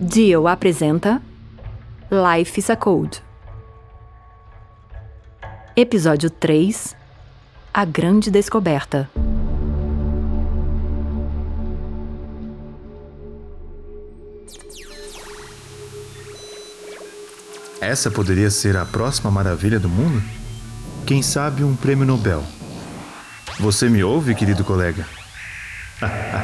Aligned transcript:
Dio 0.00 0.48
apresenta 0.48 1.22
Life 2.10 2.58
is 2.58 2.68
a 2.68 2.74
Code. 2.74 3.22
Episódio 5.76 6.28
3 6.30 6.96
A 7.72 7.84
Grande 7.84 8.28
Descoberta. 8.28 9.08
Essa 17.80 18.10
poderia 18.10 18.50
ser 18.50 18.76
a 18.76 18.84
próxima 18.84 19.30
maravilha 19.30 19.78
do 19.78 19.88
mundo? 19.88 20.20
Quem 21.06 21.22
sabe 21.22 21.62
um 21.62 21.76
prêmio 21.76 22.04
Nobel? 22.04 22.42
Você 23.60 23.88
me 23.88 24.02
ouve, 24.02 24.34
querido 24.34 24.64
colega? 24.64 25.06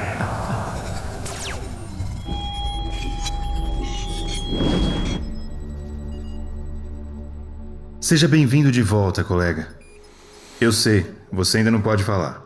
Seja 8.10 8.27
bem-vindo 8.27 8.73
de 8.73 8.82
volta, 8.82 9.23
colega. 9.23 9.69
Eu 10.60 10.73
sei, 10.73 11.09
você 11.30 11.59
ainda 11.59 11.70
não 11.70 11.80
pode 11.80 12.02
falar. 12.02 12.45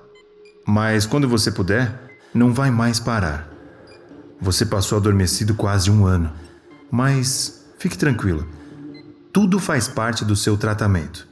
Mas 0.67 1.07
quando 1.07 1.27
você 1.27 1.51
puder, 1.51 2.19
não 2.35 2.53
vai 2.53 2.71
mais 2.71 3.01
parar. 3.01 3.49
Você 4.39 4.67
passou 4.67 4.99
adormecido 4.99 5.55
quase 5.55 5.91
um 5.91 6.05
ano. 6.05 6.31
Mas 6.91 7.65
fique 7.79 7.97
tranquilo. 7.97 8.47
Tudo 9.33 9.59
faz 9.59 9.89
parte 9.89 10.23
do 10.23 10.37
seu 10.37 10.59
tratamento. 10.59 11.27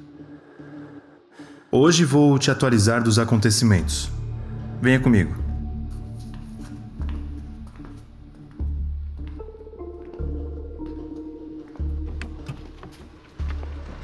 Hoje 1.71 2.03
vou 2.03 2.39
te 2.39 2.51
atualizar 2.51 3.03
dos 3.03 3.19
acontecimentos. 3.19 4.11
Venha 4.81 4.99
comigo. 4.99 5.42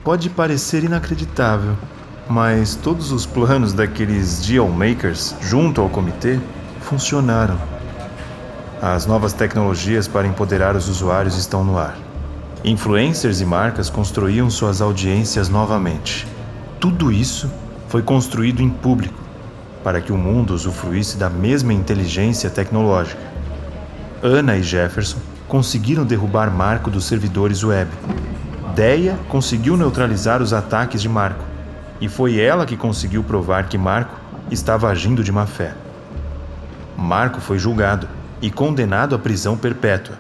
Pode 0.09 0.31
parecer 0.31 0.85
inacreditável, 0.85 1.77
mas 2.31 2.75
todos 2.75 3.13
os 3.13 3.27
planos 3.27 3.75
daqueles 3.75 4.39
dealmakers 4.39 5.35
junto 5.43 5.83
ao 5.83 5.91
comitê 5.91 6.41
funcionaram. 6.81 7.59
As 8.81 9.05
novas 9.05 9.35
tecnologias 9.35 10.09
para 10.09 10.27
empoderar 10.27 10.75
os 10.75 10.89
usuários 10.89 11.37
estão 11.37 11.63
no 11.63 11.77
ar. 11.77 11.95
Influencers 12.65 13.43
e 13.43 13.45
marcas 13.45 13.91
construíam 13.91 14.49
suas 14.49 14.81
audiências 14.81 15.51
novamente. 15.51 16.27
Tudo 16.81 17.13
isso 17.13 17.53
foi 17.89 18.01
construído 18.03 18.63
em 18.63 18.71
público 18.71 19.23
para 19.85 20.01
que 20.01 20.11
o 20.11 20.17
mundo 20.17 20.55
usufruísse 20.55 21.19
da 21.19 21.29
mesma 21.29 21.75
inteligência 21.75 22.49
tecnológica. 22.49 23.21
Ana 24.23 24.57
e 24.57 24.63
Jefferson 24.63 25.19
conseguiram 25.47 26.07
derrubar 26.07 26.51
Marco 26.51 26.91
dos 26.91 27.05
servidores 27.05 27.63
web 27.63 27.91
Deia 28.79 29.19
conseguiu 29.29 29.77
neutralizar 29.77 30.41
os 30.41 30.53
ataques 30.53 31.03
de 31.03 31.09
Marco, 31.09 31.45
e 32.01 32.09
foi 32.09 32.39
ela 32.39 32.65
que 32.65 32.77
conseguiu 32.77 33.25
provar 33.25 33.69
que 33.69 33.77
Marco 33.77 34.15
estava 34.53 34.89
agindo 34.89 35.25
de 35.25 35.33
má 35.33 35.47
fé. 35.47 35.75
Marco 36.97 37.41
foi 37.41 37.59
julgado 37.59 38.09
e 38.41 38.53
condenado 38.53 39.17
à 39.17 39.19
prisão 39.19 39.57
perpétua. 39.57 40.17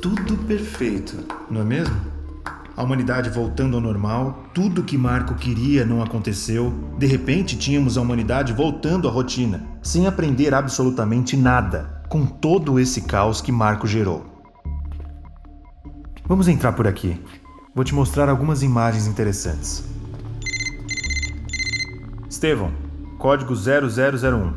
Tudo 0.00 0.38
perfeito, 0.46 1.18
não 1.50 1.60
é 1.60 1.64
mesmo? 1.64 2.17
A 2.78 2.82
humanidade 2.84 3.28
voltando 3.28 3.76
ao 3.76 3.80
normal, 3.80 4.44
tudo 4.54 4.84
que 4.84 4.96
Marco 4.96 5.34
queria 5.34 5.84
não 5.84 6.00
aconteceu. 6.00 6.72
De 6.96 7.06
repente, 7.08 7.58
tínhamos 7.58 7.98
a 7.98 8.00
humanidade 8.00 8.52
voltando 8.52 9.08
à 9.08 9.10
rotina, 9.10 9.66
sem 9.82 10.06
aprender 10.06 10.54
absolutamente 10.54 11.36
nada, 11.36 12.04
com 12.08 12.24
todo 12.24 12.78
esse 12.78 13.00
caos 13.00 13.40
que 13.40 13.50
Marco 13.50 13.84
gerou. 13.84 14.24
Vamos 16.24 16.46
entrar 16.46 16.70
por 16.72 16.86
aqui. 16.86 17.20
Vou 17.74 17.84
te 17.84 17.92
mostrar 17.92 18.28
algumas 18.28 18.62
imagens 18.62 19.08
interessantes. 19.08 19.84
Estevão, 22.30 22.70
código 23.18 23.54
0001. 23.56 24.52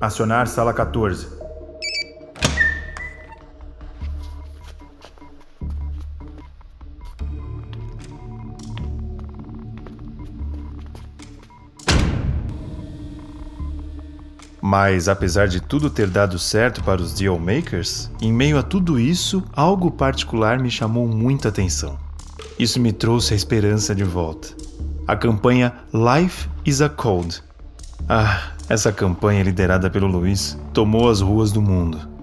Acionar 0.00 0.46
sala 0.46 0.72
14. 0.72 1.43
Mas 14.66 15.10
apesar 15.10 15.46
de 15.46 15.60
tudo 15.60 15.90
ter 15.90 16.08
dado 16.08 16.38
certo 16.38 16.82
para 16.82 17.02
os 17.02 17.12
dealmakers, 17.12 18.10
em 18.18 18.32
meio 18.32 18.56
a 18.56 18.62
tudo 18.62 18.98
isso, 18.98 19.44
algo 19.52 19.90
particular 19.90 20.58
me 20.58 20.70
chamou 20.70 21.06
muita 21.06 21.50
atenção. 21.50 21.98
Isso 22.58 22.80
me 22.80 22.90
trouxe 22.90 23.34
a 23.34 23.36
esperança 23.36 23.94
de 23.94 24.04
volta. 24.04 24.48
A 25.06 25.14
campanha 25.14 25.74
Life 25.92 26.48
is 26.64 26.80
a 26.80 26.88
Code. 26.88 27.42
Ah, 28.08 28.52
essa 28.66 28.90
campanha 28.90 29.42
liderada 29.42 29.90
pelo 29.90 30.06
Luiz 30.06 30.58
tomou 30.72 31.10
as 31.10 31.20
ruas 31.20 31.52
do 31.52 31.60
mundo. 31.60 32.13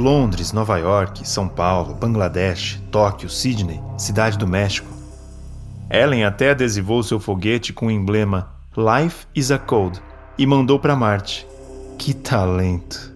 Londres, 0.00 0.50
Nova 0.50 0.78
York, 0.78 1.28
São 1.28 1.46
Paulo, 1.46 1.94
Bangladesh, 1.94 2.82
Tóquio, 2.90 3.28
Sydney, 3.28 3.80
Cidade 3.98 4.38
do 4.38 4.46
México. 4.46 4.88
Ellen 5.90 6.24
até 6.24 6.50
adesivou 6.50 7.02
seu 7.02 7.20
foguete 7.20 7.72
com 7.72 7.88
o 7.88 7.90
emblema 7.90 8.50
Life 8.74 9.26
is 9.34 9.50
a 9.50 9.58
Code 9.58 10.00
e 10.38 10.46
mandou 10.46 10.78
para 10.78 10.96
Marte. 10.96 11.46
Que 11.98 12.14
talento! 12.14 13.14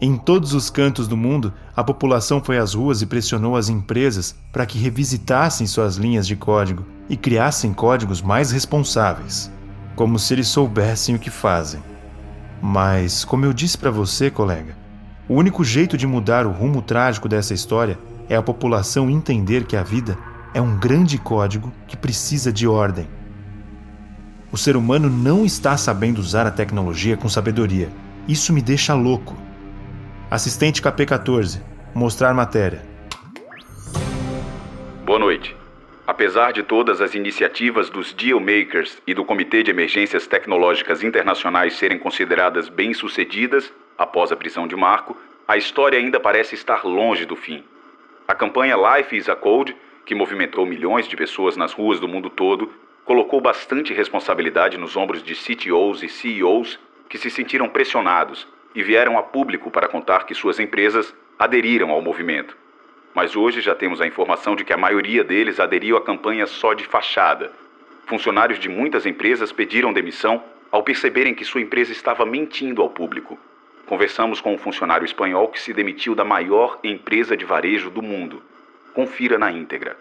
Em 0.00 0.16
todos 0.16 0.54
os 0.54 0.70
cantos 0.70 1.06
do 1.06 1.16
mundo, 1.16 1.52
a 1.76 1.84
população 1.84 2.42
foi 2.42 2.56
às 2.56 2.72
ruas 2.72 3.02
e 3.02 3.06
pressionou 3.06 3.54
as 3.54 3.68
empresas 3.68 4.34
para 4.50 4.64
que 4.64 4.78
revisitassem 4.78 5.66
suas 5.66 5.96
linhas 5.96 6.26
de 6.26 6.36
código 6.36 6.86
e 7.08 7.18
criassem 7.18 7.74
códigos 7.74 8.22
mais 8.22 8.50
responsáveis, 8.50 9.50
como 9.94 10.18
se 10.18 10.32
eles 10.32 10.48
soubessem 10.48 11.14
o 11.14 11.18
que 11.18 11.30
fazem. 11.30 11.82
Mas, 12.62 13.26
como 13.26 13.44
eu 13.44 13.52
disse 13.52 13.76
para 13.76 13.90
você, 13.90 14.30
colega, 14.30 14.83
o 15.28 15.34
único 15.34 15.64
jeito 15.64 15.96
de 15.96 16.06
mudar 16.06 16.46
o 16.46 16.50
rumo 16.50 16.82
trágico 16.82 17.28
dessa 17.28 17.54
história 17.54 17.98
é 18.28 18.36
a 18.36 18.42
população 18.42 19.08
entender 19.08 19.64
que 19.64 19.76
a 19.76 19.82
vida 19.82 20.18
é 20.52 20.60
um 20.60 20.78
grande 20.78 21.18
código 21.18 21.72
que 21.86 21.96
precisa 21.96 22.52
de 22.52 22.68
ordem. 22.68 23.08
O 24.52 24.56
ser 24.56 24.76
humano 24.76 25.08
não 25.08 25.44
está 25.44 25.76
sabendo 25.76 26.18
usar 26.18 26.46
a 26.46 26.50
tecnologia 26.50 27.16
com 27.16 27.28
sabedoria. 27.28 27.88
Isso 28.28 28.52
me 28.52 28.62
deixa 28.62 28.94
louco. 28.94 29.34
Assistente 30.30 30.80
KP14, 30.80 31.60
mostrar 31.94 32.32
matéria. 32.34 32.82
Boa 35.04 35.18
noite. 35.18 35.56
Apesar 36.06 36.52
de 36.52 36.62
todas 36.62 37.00
as 37.00 37.14
iniciativas 37.14 37.88
dos 37.88 38.12
dealmakers 38.12 38.98
e 39.06 39.14
do 39.14 39.24
Comitê 39.24 39.62
de 39.62 39.70
Emergências 39.70 40.26
Tecnológicas 40.26 41.02
Internacionais 41.02 41.74
serem 41.74 41.98
consideradas 41.98 42.68
bem-sucedidas, 42.68 43.72
após 43.98 44.32
a 44.32 44.36
prisão 44.36 44.66
de 44.66 44.76
Marco, 44.76 45.16
a 45.46 45.56
história 45.56 45.98
ainda 45.98 46.18
parece 46.18 46.54
estar 46.54 46.84
longe 46.84 47.24
do 47.24 47.36
fim. 47.36 47.62
A 48.26 48.34
campanha 48.34 48.76
Life 48.76 49.16
is 49.16 49.28
a 49.28 49.36
Code, 49.36 49.76
que 50.06 50.14
movimentou 50.14 50.64
milhões 50.64 51.06
de 51.06 51.16
pessoas 51.16 51.56
nas 51.56 51.72
ruas 51.72 52.00
do 52.00 52.08
mundo 52.08 52.30
todo, 52.30 52.72
colocou 53.04 53.40
bastante 53.40 53.92
responsabilidade 53.92 54.78
nos 54.78 54.96
ombros 54.96 55.22
de 55.22 55.34
CTOs 55.34 56.02
e 56.02 56.08
CEOs 56.08 56.78
que 57.08 57.18
se 57.18 57.30
sentiram 57.30 57.68
pressionados 57.68 58.46
e 58.74 58.82
vieram 58.82 59.18
a 59.18 59.22
público 59.22 59.70
para 59.70 59.88
contar 59.88 60.24
que 60.24 60.34
suas 60.34 60.58
empresas 60.58 61.14
aderiram 61.38 61.90
ao 61.90 62.00
movimento. 62.00 62.56
Mas 63.14 63.36
hoje 63.36 63.60
já 63.60 63.74
temos 63.74 64.00
a 64.00 64.06
informação 64.06 64.56
de 64.56 64.64
que 64.64 64.72
a 64.72 64.76
maioria 64.76 65.22
deles 65.22 65.60
aderiu 65.60 65.96
à 65.96 66.02
campanha 66.02 66.46
só 66.46 66.74
de 66.74 66.84
fachada. 66.84 67.52
Funcionários 68.06 68.58
de 68.58 68.68
muitas 68.68 69.06
empresas 69.06 69.52
pediram 69.52 69.92
demissão 69.92 70.42
ao 70.70 70.82
perceberem 70.82 71.34
que 71.34 71.44
sua 71.44 71.60
empresa 71.60 71.92
estava 71.92 72.26
mentindo 72.26 72.82
ao 72.82 72.90
público. 72.90 73.38
Conversamos 73.86 74.40
com 74.40 74.54
um 74.54 74.58
funcionário 74.58 75.04
espanhol 75.04 75.48
que 75.48 75.60
se 75.60 75.72
demitiu 75.72 76.14
da 76.14 76.24
maior 76.24 76.78
empresa 76.82 77.36
de 77.36 77.44
varejo 77.44 77.90
do 77.90 78.02
mundo. 78.02 78.42
Confira 78.94 79.38
na 79.38 79.50
íntegra. 79.50 79.96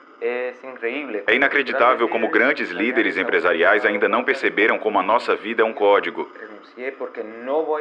É 1.28 1.36
inacreditável 1.36 2.08
como 2.08 2.30
grandes 2.30 2.70
líderes 2.70 3.18
empresariais 3.18 3.86
ainda 3.86 4.08
não 4.08 4.24
perceberam 4.24 4.80
como 4.80 4.98
a 4.98 5.04
nossa 5.04 5.36
vida 5.36 5.64
é 5.64 5.66
um 5.66 5.74
código. 5.74 6.32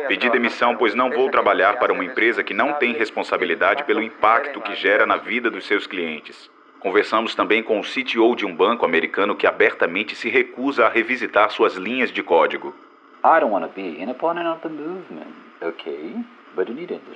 Pedi 0.08 0.28
demissão, 0.28 0.76
pois 0.76 0.93
não 0.93 1.08
vou 1.08 1.31
trabalhar 1.31 1.78
para 1.78 1.93
uma 1.93 2.04
empresa 2.04 2.43
que 2.43 2.52
não 2.52 2.72
tem 2.72 2.94
responsabilidade 2.94 3.84
pelo 3.84 4.02
impacto 4.02 4.60
que 4.60 4.75
gera 4.75 5.06
na 5.06 5.19
vida 5.19 5.49
dos 5.50 5.66
seus 5.66 5.87
clientes. 5.87 6.50
Conversamos 6.81 7.32
também 7.37 7.62
com 7.62 7.78
o 7.78 7.84
CTO 7.84 8.34
de 8.34 8.44
um 8.44 8.52
banco 8.52 8.84
americano 8.84 9.37
que 9.37 9.46
abertamente 9.46 10.16
se 10.16 10.28
recusa 10.28 10.87
a 10.87 10.88
revisitar 10.88 11.49
suas 11.52 11.76
linhas 11.76 12.10
de 12.10 12.25
código. 12.25 12.75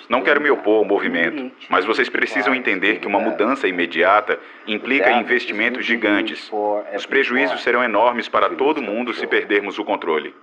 Não 0.08 0.22
quero 0.22 0.40
me 0.40 0.50
opor 0.50 0.78
ao 0.78 0.84
movimento, 0.84 1.50
mas 1.68 1.84
vocês 1.84 2.08
precisam 2.08 2.54
entender 2.54 3.00
que 3.00 3.06
uma 3.06 3.20
mudança 3.20 3.68
imediata 3.68 4.38
implica 4.66 5.12
investimentos 5.12 5.84
gigantes. 5.84 6.50
Os 6.94 7.04
prejuízos 7.04 7.62
serão 7.62 7.84
enormes 7.84 8.28
para 8.28 8.48
todo 8.50 8.80
mundo 8.80 9.12
se 9.12 9.26
perdermos 9.26 9.78
o 9.78 9.84
controle. 9.84 10.34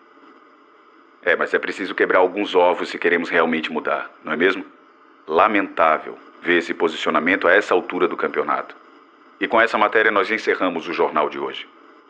É, 1.25 1.35
mas 1.35 1.53
é 1.53 1.59
preciso 1.59 1.95
quebrar 1.95 2.19
alguns 2.19 2.53
ovos 2.53 2.89
se 2.89 2.99
queremos 2.99 3.29
realmente 3.29 3.71
mudar, 3.71 4.11
não 4.23 4.33
é 4.33 4.35
mesmo? 4.35 4.65
Lamentável 5.25 6.17
ver 6.41 6.57
esse 6.57 6.73
posicionamento 6.73 7.47
a 7.47 7.53
essa 7.53 7.73
altura 7.73 8.07
do 8.07 8.17
campeonato. 8.17 8.75
E 9.39 9.47
com 9.47 9.59
essa 9.59 9.77
matéria 9.77 10.11
nós 10.11 10.29
encerramos 10.29 10.87
o 10.87 10.93
jornal 10.93 11.29
de 11.29 11.39
hoje. 11.39 11.67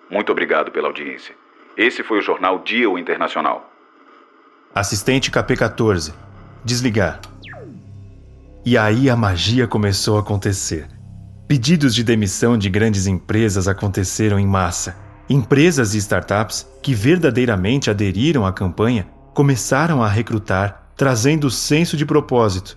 Muito 0.10 0.32
obrigado 0.32 0.72
pela 0.72 0.88
audiência. 0.88 1.36
Esse 1.78 2.04
foi 2.04 2.20
o 2.20 2.22
jornal 2.22 2.60
Dia 2.60 2.88
Internacional. 3.00 3.73
Assistente 4.76 5.30
KP14. 5.30 6.12
Desligar. 6.66 7.20
E 8.66 8.76
aí 8.76 9.08
a 9.08 9.16
magia 9.16 9.68
começou 9.68 10.18
a 10.18 10.22
acontecer. 10.22 10.88
Pedidos 11.48 11.94
de 11.94 12.04
demissão 12.04 12.58
de 12.58 12.72
grandes 12.72 13.06
empresas 13.06 13.68
aconteceram 13.68 14.40
em 14.40 14.48
massa. 14.48 14.96
Empresas 15.30 15.94
e 15.94 16.00
startups 16.00 16.68
que 16.82 16.96
verdadeiramente 16.96 17.92
aderiram 17.92 18.48
à 18.48 18.52
campanha 18.52 19.06
começaram 19.36 20.02
a 20.02 20.10
recrutar, 20.10 20.90
trazendo 20.98 21.52
senso 21.52 21.96
de 21.96 22.04
propósito. 22.04 22.76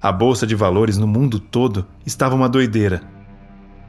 A 0.00 0.10
bolsa 0.10 0.46
de 0.46 0.54
valores 0.54 0.96
no 0.96 1.06
mundo 1.06 1.38
todo 1.38 1.86
estava 2.06 2.34
uma 2.34 2.48
doideira. 2.48 3.02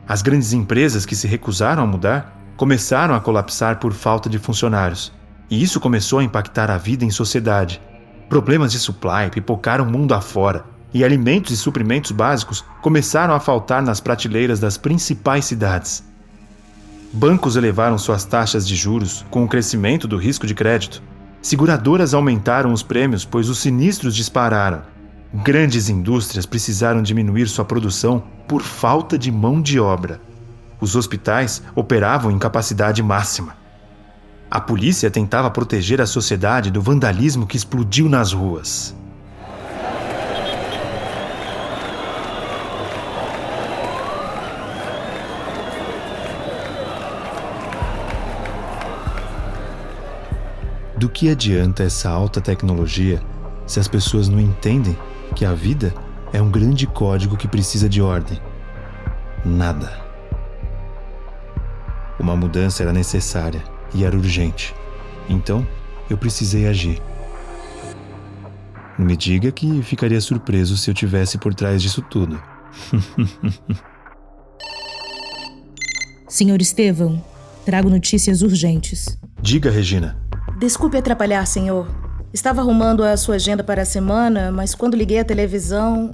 As 0.06 0.22
grandes 0.22 0.52
empresas 0.52 1.06
que 1.06 1.16
se 1.16 1.26
recusaram 1.26 1.84
a 1.84 1.88
mudar 1.88 2.38
começaram 2.58 3.16
a 3.16 3.22
colapsar 3.22 3.80
por 3.80 3.94
falta 3.94 4.30
de 4.30 4.40
funcionários. 4.40 5.14
E 5.50 5.62
isso 5.62 5.80
começou 5.80 6.20
a 6.20 6.24
impactar 6.24 6.72
a 6.72 6.78
vida 6.78 7.06
em 7.06 7.12
sociedade. 7.12 7.82
Problemas 8.30 8.72
de 8.72 8.80
supply 8.80 9.30
pipocaram 9.32 9.86
mundo 9.86 10.14
afora, 10.14 10.66
e 10.94 11.04
alimentos 11.04 11.52
e 11.52 11.58
suprimentos 11.58 12.12
básicos 12.12 12.64
começaram 12.82 13.34
a 13.34 13.40
faltar 13.40 13.84
nas 13.84 14.00
prateleiras 14.00 14.60
das 14.60 14.78
principais 14.78 15.46
cidades. 15.46 16.04
Bancos 17.12 17.56
elevaram 17.56 17.98
suas 17.98 18.26
taxas 18.26 18.68
de 18.68 18.76
juros 18.76 19.26
com 19.30 19.44
o 19.44 19.48
crescimento 19.48 20.08
do 20.08 20.18
risco 20.18 20.48
de 20.48 20.56
crédito. 20.56 21.02
Seguradoras 21.42 22.14
aumentaram 22.14 22.74
os 22.74 22.82
prêmios, 22.82 23.24
pois 23.24 23.50
os 23.50 23.60
sinistros 23.60 24.16
dispararam. 24.16 24.82
Grandes 25.34 25.90
indústrias 25.90 26.46
precisaram 26.46 27.04
diminuir 27.04 27.48
sua 27.48 27.66
produção 27.66 28.24
por 28.48 28.62
falta 28.62 29.18
de 29.18 29.32
mão 29.32 29.62
de 29.62 29.80
obra. 29.80 30.22
Os 30.80 30.96
hospitais 30.96 31.62
operavam 31.76 32.32
em 32.32 32.40
capacidade 32.40 33.04
máxima. 33.04 33.56
A 34.56 34.62
polícia 34.62 35.12
tentava 35.12 35.52
proteger 35.52 36.00
a 36.00 36.08
sociedade 36.08 36.72
do 36.72 36.82
vandalismo 36.82 37.46
que 37.46 37.58
explodiu 37.58 38.08
nas 38.08 38.32
ruas. 38.32 38.96
Do 50.96 51.10
que 51.10 51.30
adianta 51.30 51.84
essa 51.84 52.10
alta 52.10 52.40
tecnologia 52.40 53.22
se 53.68 53.82
as 53.82 53.90
pessoas 53.90 54.30
não 54.30 54.40
entendem 54.40 54.98
que 55.36 55.44
a 55.44 55.52
vida 55.52 55.94
é 56.32 56.42
um 56.42 56.50
grande 56.50 56.88
código 56.88 57.36
que 57.36 57.50
precisa 57.50 57.90
de 57.90 58.02
ordem. 58.02 58.40
Nada. 59.44 60.00
Uma 62.18 62.38
mudança 62.38 62.84
era 62.84 62.94
necessária 62.94 63.75
e 63.96 64.04
era 64.04 64.16
urgente. 64.16 64.76
Então, 65.30 65.66
eu 66.10 66.18
precisei 66.18 66.68
agir. 66.68 67.02
Não 69.00 69.06
me 69.06 69.18
diga 69.18 69.52
que 69.52 69.82
ficaria 69.82 70.22
surpreso 70.22 70.78
se 70.78 70.90
eu 70.90 70.94
tivesse 70.94 71.38
por 71.38 71.54
trás 71.54 71.82
disso 71.82 72.02
tudo. 72.02 72.42
Senhor 76.28 76.62
Estevão, 76.62 77.24
trago 77.66 77.90
notícias 77.90 78.42
urgentes. 78.42 79.18
Diga, 79.42 79.72
Regina. 79.72 80.18
Desculpe 80.60 80.98
atrapalhar, 80.98 81.46
senhor. 81.46 81.88
Estava 82.34 82.62
arrumando 82.62 83.04
a 83.04 83.16
sua 83.16 83.36
agenda 83.36 83.64
para 83.64 83.84
a 83.84 83.86
semana, 83.86 84.52
mas 84.52 84.76
quando 84.76 84.98
liguei 84.98 85.20
a 85.20 85.26
televisão, 85.26 86.14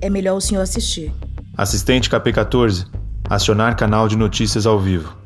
é 0.00 0.08
melhor 0.08 0.36
o 0.36 0.40
senhor 0.40 0.62
assistir. 0.62 1.12
Assistente 1.56 2.08
KP14, 2.08 2.86
acionar 3.28 3.76
canal 3.76 4.08
de 4.08 4.16
notícias 4.16 4.64
ao 4.64 4.78
vivo. 4.78 5.17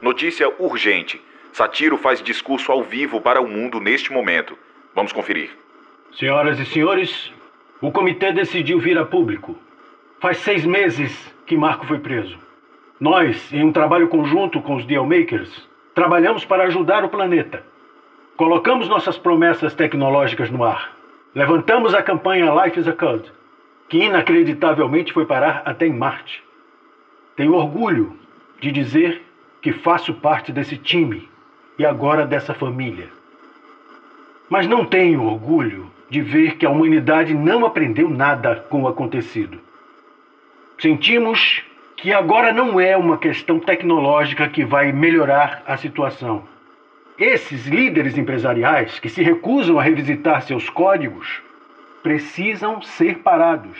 Notícia 0.00 0.48
urgente. 0.60 1.20
Satiro 1.52 1.98
faz 1.98 2.22
discurso 2.22 2.70
ao 2.70 2.84
vivo 2.84 3.20
para 3.20 3.40
o 3.40 3.48
mundo 3.48 3.80
neste 3.80 4.12
momento. 4.12 4.56
Vamos 4.94 5.12
conferir. 5.12 5.50
Senhoras 6.12 6.58
e 6.60 6.64
senhores, 6.66 7.32
o 7.80 7.90
comitê 7.90 8.32
decidiu 8.32 8.78
vir 8.78 8.96
a 8.96 9.04
público. 9.04 9.58
Faz 10.20 10.38
seis 10.38 10.64
meses 10.64 11.34
que 11.46 11.56
Marco 11.56 11.84
foi 11.86 11.98
preso. 11.98 12.38
Nós, 13.00 13.52
em 13.52 13.64
um 13.64 13.72
trabalho 13.72 14.08
conjunto 14.08 14.60
com 14.62 14.76
os 14.76 14.86
Dealmakers, 14.86 15.68
trabalhamos 15.94 16.44
para 16.44 16.64
ajudar 16.64 17.04
o 17.04 17.08
planeta. 17.08 17.64
Colocamos 18.36 18.88
nossas 18.88 19.18
promessas 19.18 19.74
tecnológicas 19.74 20.48
no 20.48 20.62
ar. 20.62 20.96
Levantamos 21.34 21.92
a 21.92 22.02
campanha 22.02 22.52
Life 22.64 22.78
is 22.78 22.86
a 22.86 22.92
Code, 22.92 23.32
que 23.88 23.98
inacreditavelmente 23.98 25.12
foi 25.12 25.26
parar 25.26 25.62
até 25.64 25.86
em 25.86 25.92
Marte. 25.92 26.42
Tenho 27.34 27.54
orgulho 27.54 28.16
de 28.60 28.70
dizer 28.70 29.27
que 29.60 29.72
faço 29.72 30.14
parte 30.14 30.52
desse 30.52 30.76
time 30.76 31.28
e 31.78 31.84
agora 31.84 32.26
dessa 32.26 32.54
família. 32.54 33.08
Mas 34.48 34.66
não 34.66 34.84
tenho 34.84 35.24
orgulho 35.24 35.90
de 36.08 36.22
ver 36.22 36.56
que 36.56 36.64
a 36.64 36.70
humanidade 36.70 37.34
não 37.34 37.66
aprendeu 37.66 38.08
nada 38.08 38.66
com 38.70 38.82
o 38.82 38.88
acontecido. 38.88 39.58
Sentimos 40.78 41.62
que 41.96 42.12
agora 42.12 42.52
não 42.52 42.80
é 42.80 42.96
uma 42.96 43.18
questão 43.18 43.58
tecnológica 43.58 44.48
que 44.48 44.64
vai 44.64 44.92
melhorar 44.92 45.62
a 45.66 45.76
situação 45.76 46.44
esses 47.18 47.66
líderes 47.66 48.16
empresariais 48.16 49.00
que 49.00 49.08
se 49.08 49.22
recusam 49.22 49.78
a 49.78 49.82
revisitar 49.82 50.42
seus 50.42 50.70
códigos 50.70 51.42
precisam 52.00 52.80
ser 52.80 53.18
parados. 53.18 53.76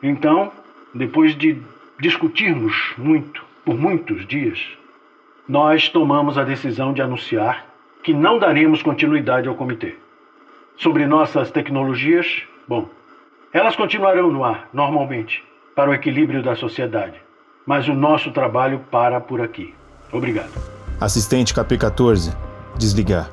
Então, 0.00 0.52
depois 0.94 1.36
de 1.36 1.60
discutirmos 1.98 2.94
muito, 2.96 3.44
por 3.64 3.76
muitos 3.76 4.24
dias, 4.24 4.64
nós 5.48 5.88
tomamos 5.88 6.38
a 6.38 6.44
decisão 6.44 6.92
de 6.92 7.02
anunciar 7.02 7.66
que 8.02 8.12
não 8.12 8.38
daremos 8.38 8.82
continuidade 8.82 9.48
ao 9.48 9.54
comitê. 9.54 9.96
Sobre 10.76 11.06
nossas 11.06 11.50
tecnologias, 11.50 12.42
bom, 12.66 12.88
elas 13.52 13.76
continuarão 13.76 14.32
no 14.32 14.44
ar, 14.44 14.68
normalmente, 14.72 15.44
para 15.74 15.90
o 15.90 15.94
equilíbrio 15.94 16.42
da 16.42 16.56
sociedade. 16.56 17.20
Mas 17.66 17.88
o 17.88 17.94
nosso 17.94 18.30
trabalho 18.30 18.80
para 18.90 19.20
por 19.20 19.40
aqui. 19.40 19.74
Obrigado. 20.12 20.52
Assistente 21.00 21.54
KP14, 21.54 22.34
desligar. 22.76 23.30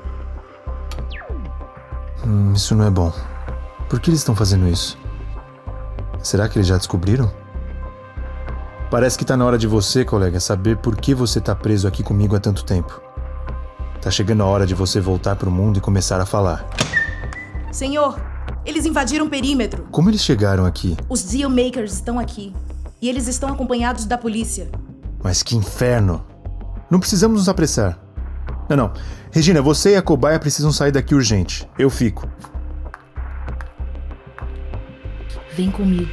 Hum, 2.25 2.53
isso 2.53 2.75
não 2.75 2.85
é 2.85 2.89
bom. 2.91 3.11
Por 3.89 3.99
que 3.99 4.09
eles 4.09 4.19
estão 4.19 4.35
fazendo 4.35 4.67
isso? 4.67 4.97
Será 6.21 6.47
que 6.47 6.57
eles 6.57 6.67
já 6.67 6.77
descobriram? 6.77 7.40
Parece 8.91 9.17
que 9.17 9.23
tá 9.23 9.37
na 9.37 9.45
hora 9.45 9.57
de 9.57 9.67
você, 9.67 10.03
colega, 10.03 10.37
saber 10.41 10.75
por 10.75 10.97
que 10.97 11.15
você 11.15 11.39
tá 11.39 11.55
preso 11.55 11.87
aqui 11.87 12.03
comigo 12.03 12.35
há 12.35 12.41
tanto 12.41 12.65
tempo. 12.65 13.01
Tá 14.01 14.11
chegando 14.11 14.43
a 14.43 14.45
hora 14.45 14.67
de 14.67 14.75
você 14.75 14.99
voltar 14.99 15.37
pro 15.37 15.49
mundo 15.49 15.77
e 15.77 15.79
começar 15.79 16.19
a 16.19 16.25
falar. 16.25 16.69
Senhor, 17.71 18.19
eles 18.65 18.85
invadiram 18.85 19.27
o 19.27 19.29
perímetro. 19.29 19.87
Como 19.91 20.09
eles 20.09 20.21
chegaram 20.21 20.65
aqui? 20.65 20.97
Os 21.07 21.23
Dealmakers 21.23 21.93
estão 21.93 22.19
aqui. 22.19 22.53
E 23.01 23.07
eles 23.07 23.29
estão 23.29 23.47
acompanhados 23.47 24.03
da 24.03 24.17
polícia. 24.17 24.69
Mas 25.23 25.41
que 25.41 25.55
inferno! 25.55 26.25
Não 26.89 26.99
precisamos 26.99 27.37
nos 27.37 27.47
apressar. 27.47 27.97
Não, 28.67 28.75
não. 28.75 28.93
Regina, 29.31 29.61
você 29.61 29.91
e 29.91 29.95
a 29.95 30.01
cobaia 30.01 30.37
precisam 30.37 30.73
sair 30.73 30.91
daqui 30.91 31.15
urgente. 31.15 31.65
Eu 31.79 31.89
fico. 31.89 32.27
Vem 35.55 35.71
comigo. 35.71 36.11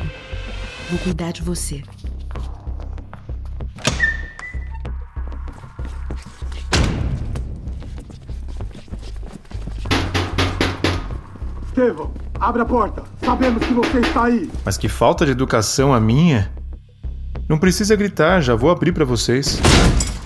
Vou 0.88 0.98
cuidar 1.00 1.32
de 1.32 1.42
você. 1.42 1.82
Estevão, 11.78 12.10
abre 12.40 12.60
a 12.60 12.64
porta. 12.64 13.04
Sabemos 13.24 13.64
que 13.64 13.72
você 13.72 14.00
está 14.00 14.24
aí. 14.24 14.50
Mas 14.64 14.76
que 14.76 14.88
falta 14.88 15.24
de 15.24 15.30
educação 15.30 15.94
a 15.94 16.00
minha. 16.00 16.52
Não 17.48 17.56
precisa 17.56 17.94
gritar, 17.94 18.40
já 18.40 18.56
vou 18.56 18.68
abrir 18.68 18.90
para 18.90 19.04
vocês. 19.04 19.60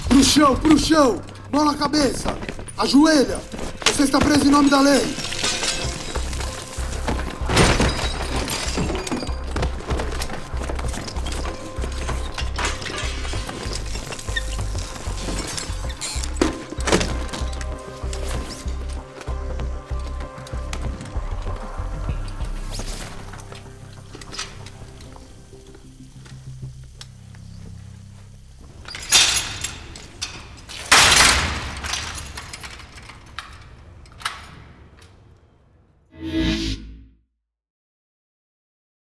Pro 0.09 0.25
chão, 0.25 0.56
pro 0.56 0.78
chão! 0.78 1.21
Mão 1.52 1.66
na 1.66 1.75
cabeça! 1.75 2.35
Ajoelha! 2.78 3.38
Você 3.85 4.04
está 4.04 4.18
preso 4.18 4.47
em 4.47 4.50
nome 4.50 4.71
da 4.71 4.80
lei! 4.80 5.31